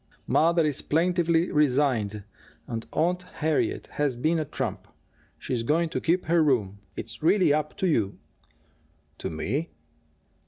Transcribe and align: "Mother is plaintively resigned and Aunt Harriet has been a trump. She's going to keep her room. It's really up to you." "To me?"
"Mother 0.25 0.65
is 0.65 0.81
plaintively 0.81 1.51
resigned 1.51 2.23
and 2.65 2.87
Aunt 2.91 3.21
Harriet 3.21 3.85
has 3.85 4.15
been 4.15 4.39
a 4.39 4.45
trump. 4.45 4.87
She's 5.37 5.61
going 5.61 5.89
to 5.89 6.01
keep 6.01 6.25
her 6.25 6.41
room. 6.43 6.79
It's 6.95 7.21
really 7.21 7.53
up 7.53 7.77
to 7.77 7.87
you." 7.87 8.17
"To 9.19 9.29
me?" 9.29 9.69